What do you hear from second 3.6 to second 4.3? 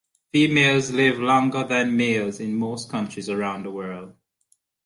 the world.